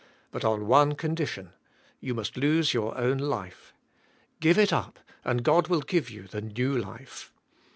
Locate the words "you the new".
6.09-6.75